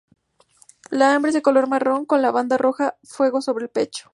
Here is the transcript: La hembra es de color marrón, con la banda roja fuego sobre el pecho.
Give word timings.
La 0.89 1.13
hembra 1.13 1.29
es 1.29 1.35
de 1.35 1.43
color 1.43 1.67
marrón, 1.67 2.05
con 2.07 2.23
la 2.23 2.31
banda 2.31 2.57
roja 2.57 2.95
fuego 3.03 3.39
sobre 3.39 3.65
el 3.65 3.69
pecho. 3.69 4.09